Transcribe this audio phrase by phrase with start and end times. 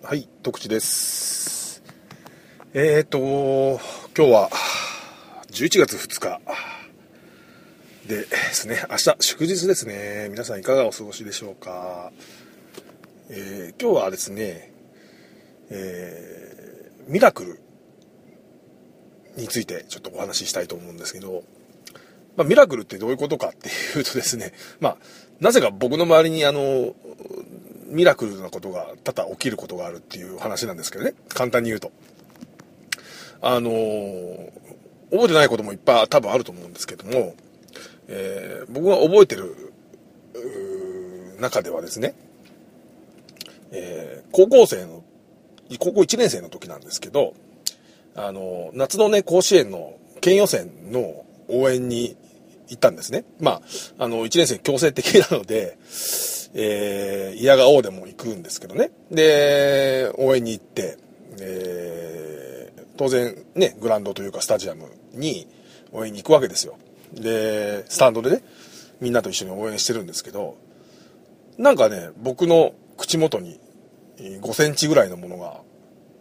[0.00, 1.82] はい、徳地です。
[2.72, 3.80] えーと、
[4.16, 4.50] 今日は
[5.50, 6.40] 11月2日
[8.06, 10.28] でですね、明日祝日ですね。
[10.30, 12.12] 皆さんいかがお過ごしでしょうか。
[13.28, 14.72] えー今日はですね、
[15.70, 17.60] えーミラクル
[19.36, 21.42] についてちょっとお話ししたいと思うんですけど、
[22.36, 24.96] まあ、ミラクルってどういうことかっていうとですね、まあ、
[25.40, 26.94] なぜか僕の周りにあの、
[27.88, 31.14] ミラクルなことが多々起きることがあるっていう話なんですけどね。
[31.28, 31.90] 簡単に言うと。
[33.40, 34.50] あのー
[35.10, 37.34] 覚えてないこともいっぱい多分あると思うんですけども、
[38.08, 39.72] えー僕が覚えてる
[41.40, 42.14] 中ではですね、
[43.70, 45.02] えー高校生の、
[45.78, 47.34] 高校1年生の時なんですけど、
[48.14, 52.16] あの夏のね、甲子園の県予選の応援に
[52.68, 53.24] 行ったんですね。
[53.40, 53.62] ま
[53.98, 55.78] あ、あの、1年生強制的なので、
[56.54, 58.90] えー、嫌が王でも行くんですけどね。
[59.10, 60.98] で、応援に行って、
[61.40, 65.46] えー、当然ね、グランドというかスタジアムに
[65.92, 66.76] 応援に行くわけですよ。
[67.12, 68.42] で、スタンドでね、
[69.00, 70.56] みんなと一緒に応援してるんですけど、
[71.56, 73.60] なんかね、僕の口元に
[74.18, 75.60] 5センチぐらいのものが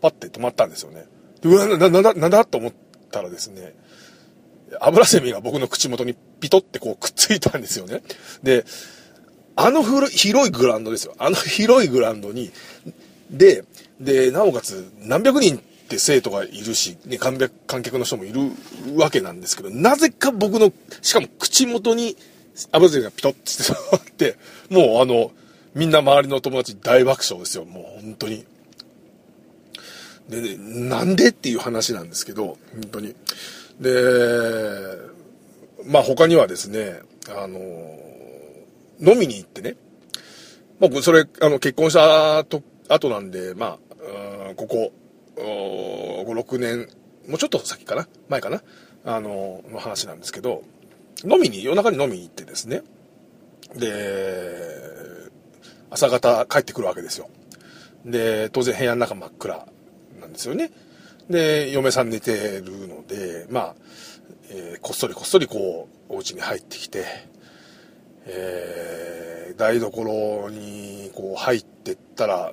[0.00, 1.06] パッて止まったんですよね。
[1.42, 2.72] でうわ、な、な、なだ、なんだと思っ
[3.10, 3.74] たらですね、
[4.80, 8.02] 油セミが僕の口元にピトってこうくっついたんですよね。
[8.42, 8.64] で、
[9.56, 11.14] あのふる広いグラウンドですよ。
[11.18, 12.50] あの広いグラウンドに、
[13.30, 13.64] で、
[14.00, 18.50] で、なおかつ何百人って生徒がいるし、ね、観客観客の人もいる
[18.96, 22.16] わけなんですけど、なぜか僕の、しかも口元に
[22.72, 24.36] 油セミがピトって止まって、
[24.70, 25.30] もうあの、
[25.74, 27.64] みんな周りの友達大爆笑ですよ。
[27.64, 28.44] もう本当に。
[30.28, 30.56] で、ね、
[30.88, 33.14] なんでっていう話なんですけど、本当に。
[33.80, 33.90] で、
[35.86, 37.58] まあ他にはですね、あの、
[39.04, 39.76] 飲みに行ってね、
[40.80, 44.92] まそれ、あの、結婚したと後なんで、まあ、ここ、
[45.36, 46.88] 5、6年、
[47.28, 48.08] もうちょっと先かな？
[48.28, 48.62] 前かな？
[49.04, 50.62] あの、の話なんですけど、
[51.24, 52.82] 飲みに、夜中に飲みに行ってですね、
[53.76, 53.92] で、
[55.90, 57.28] 朝方帰ってくるわけですよ。
[58.04, 59.66] で、当然部屋の中真っ暗
[60.20, 60.70] なんですよね。
[61.30, 63.74] で、嫁さん寝てるので、まあ、
[64.50, 67.04] えーこっそりこっそりこう、お家に入ってきて、
[68.26, 69.24] えー
[69.56, 72.52] 台所にこう入ってったら、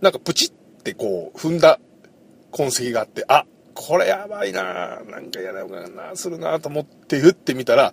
[0.00, 0.50] なんかプチっ
[0.82, 1.78] てこう踏んだ
[2.52, 7.92] 痕跡があって、あ、これやばいななんかやだなするなと思って打ってみたら、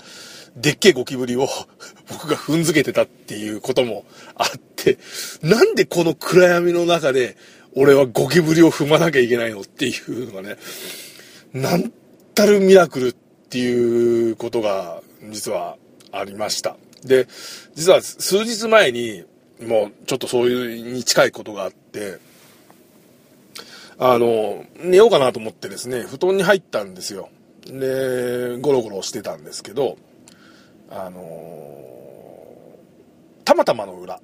[0.56, 1.48] でっけえゴキブリを
[2.10, 4.06] 僕が踏んづけてたっていうことも
[4.36, 4.98] あって、
[5.42, 7.36] なんでこの暗闇の中で
[7.76, 10.58] 俺はゴキブリを踏まなきゃいけないのっていうのがね、
[11.54, 11.92] なん
[12.36, 13.14] たるミラクルっ
[13.50, 15.78] ていうことが実は
[16.12, 16.78] ありました。
[17.04, 17.28] で、
[17.76, 19.24] 実は数日前に
[19.62, 22.20] もうちょっとそういうに近いことがあって、
[24.00, 27.30] あの、寝ようかなと思ってですね、布団に入ったんですよ。
[27.66, 29.98] で、ゴロゴロしてたんですけど、
[30.90, 31.78] あの
[33.44, 34.22] たまたまの裏。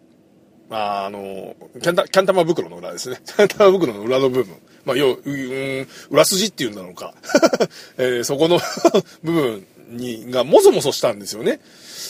[0.69, 3.19] ああの、キャンタ、キャンタマ袋の裏ですね。
[3.25, 4.55] キャンタマ袋の裏の部分。
[4.85, 7.13] まあ、要、うん、裏筋っていうんだろうか。
[7.97, 8.59] えーそこの
[9.23, 11.59] 部分に、がもそもそしたんですよね。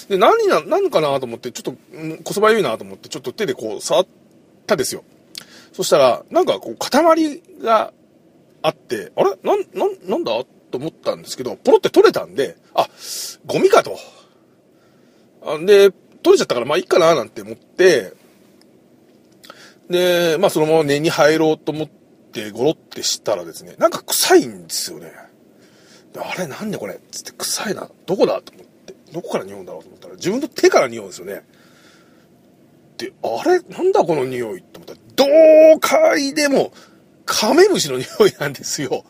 [0.10, 1.76] で、何な、何かなと思って、ちょっ
[2.18, 4.08] と、こそばゆいなと思って、ちょっと手でこう、触っ
[4.66, 5.04] たですよ。
[5.72, 7.94] そしたら、なんかこう、塊が
[8.62, 9.38] あって、あれ？
[9.44, 10.32] なん、なん、なんだ？
[10.72, 12.90] と思ったんですけど、ポロって取れたんで、あ、
[13.46, 14.00] ゴミかと。
[15.66, 15.92] で、
[16.24, 18.14] 取れちゃったから、まあいいかななんて思って、
[19.90, 25.12] で、まあそのまま根に入ろうと思って、ゴロってしたらですね、なんか臭いんですよね。
[26.20, 27.00] あれなんでこれ？
[27.12, 27.90] つって臭いな。
[28.06, 28.42] どこだ？
[28.42, 28.96] と思って。
[29.12, 31.46] どこから匂うんだろうと思ったら、自分の手から匂うんですよね。
[32.98, 36.74] で、あれなんだこの匂いと思ったら、どう嗅いでも、
[37.26, 39.06] カメムシの匂いなんですよ。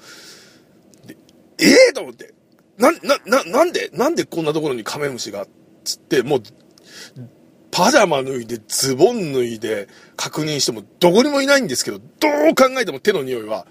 [1.06, 1.18] で、
[1.59, 2.34] ええと思って。
[2.78, 3.90] な、な、な、なんで？
[3.94, 5.47] なんでこんなところにカメムシが？
[5.84, 6.44] つって、もう、
[7.72, 12.03] パジャマ脱いで、ズボン脱いで、確認しても、どこにもいないんですけど、ど
[12.52, 13.66] う考えても手の匂いは、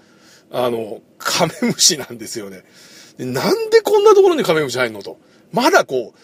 [0.51, 2.63] あの、カメムシなんですよね。
[3.17, 5.17] でなんでこんなところにカメムシ入るのと。
[5.51, 6.19] まだこう、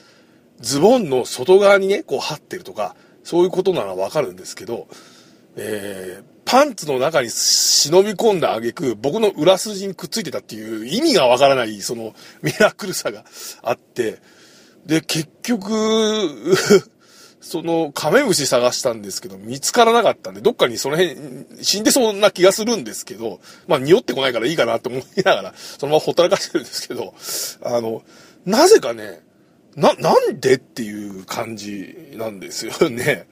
[0.60, 4.88] ズボンの外側にね、こう張ってるとか、そういうことならわかるんですけど、
[5.56, 13.24] えー、パンツの中に忍び込んだ挙句、僕の裏筋にくっついてたっていう意味がわからない、そのミラクルさが
[13.62, 14.20] あって、
[14.86, 15.70] で、結局、
[17.42, 21.18] そのカメムシ探したんですけど、見つからなかったんで、どっかにその辺
[21.62, 27.14] 死んでそうな気がするんですけど、まあ匂ってこないからいいかなと思いながら、そのままほったらかしてるんですけど、
[27.64, 28.04] あの、
[28.46, 29.22] なぜかね、
[29.76, 33.28] な、なんでっていう感じなんですよね。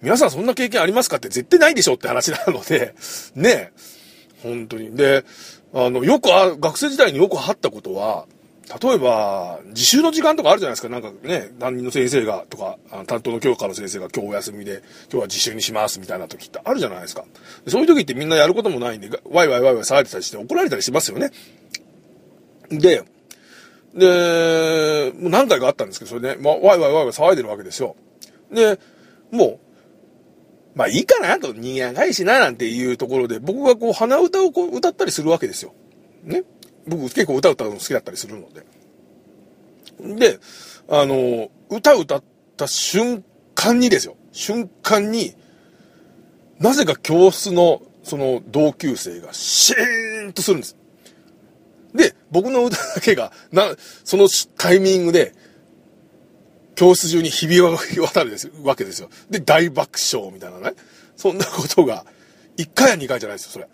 [0.00, 2.94] 皆さんそんな経験ありますかって絶対ないでしょって話なので、
[3.34, 3.72] ね
[4.42, 4.94] 本当に。
[4.94, 5.24] で、
[5.72, 8.26] あの、よくあ、学生時代によくあったことは、
[8.82, 10.88] 例えば、自習の時間とかあるじゃないですか。
[10.88, 17.24] なんかね、担任の先生が、とか、担当の教科の先生が今日お休みで、今日は自習にしますみたいな時ってあるじゃないですか。
[17.68, 21.30] そういう時ってみんなやることもないんで、ワイワイワイワイ騒いでたりして怒られたりしますよね。
[22.70, 23.04] で、
[23.94, 27.96] で、もう何回かあったんですけど、それね、まあ、ワイワイワイワイ騒いでるわけですよ。
[28.50, 28.80] で、
[29.30, 29.60] も
[30.74, 35.74] う、まあいいかなと、人間がいしな、なんていうところで、僕がこう鼻歌をこう歌ったりするわけですよ。
[36.24, 36.42] ね。
[36.86, 38.64] 僕結構歌歌うの好きだったりするので。
[40.18, 40.38] で、
[40.88, 42.22] あの、歌歌っ
[42.56, 44.16] た瞬間にですよ。
[44.32, 45.34] 瞬間に、
[46.58, 50.76] なぜか教室のその同級生がシーンとするんです。
[51.94, 54.28] で、僕の歌だけが、な、その
[54.58, 55.32] タイミングで、
[56.74, 59.08] 教室中に響き渡るですわけですよ。
[59.30, 60.74] で、大爆笑みたいなね。
[61.16, 62.04] そんなことが、
[62.56, 63.68] 1回や2回じゃないですよ、それ。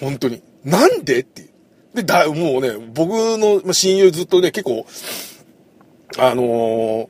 [0.00, 0.42] 本当に。
[0.64, 1.49] なんでっていう。
[1.94, 4.86] で、だ、もうね、僕の親友ずっとね、結構、
[6.18, 7.08] あのー、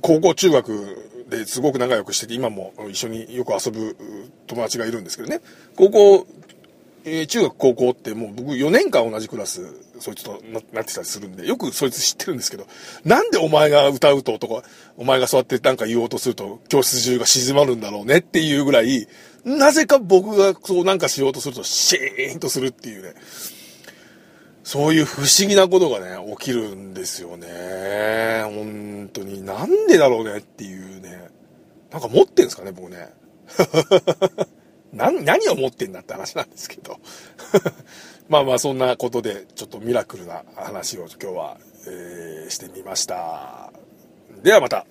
[0.00, 3.96] 高校中学ですごく仲良くしてて、今も一緒によく遊ぶ
[4.46, 5.40] 友達がいるんですけどね。
[5.76, 6.26] 高校、
[7.04, 12.66] えー、中学高校ってもう僕4年間同じクラス、そいつとななってたりするんで、よくそいつ知ってるんですけど、
[13.04, 14.62] なんでお前が歌うととか、
[14.96, 19.06] お前がそうやってなんか言おうとすると、教室中が静まるんだろうねっていうぐらい、
[19.44, 23.14] なぜか僕がそうなんかしようとすると、シーンとするっていうね。
[24.64, 28.42] そういう不思議なことがね、起きるんですよね。
[28.44, 29.42] 本当に。
[29.42, 31.30] なんでだろうねっていうね。
[31.90, 33.08] なんか持ってんすかね、僕ね。
[34.92, 36.98] 何、何を持ってんだって話なんですけど。
[38.28, 41.56] まあまあそんなことで、ちょっとミラクルな話を今日は、
[41.86, 43.72] えー、してみました。
[44.42, 44.84] ではまた。